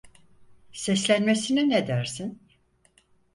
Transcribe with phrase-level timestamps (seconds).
[0.73, 2.41] Seslenmesine ne dersin?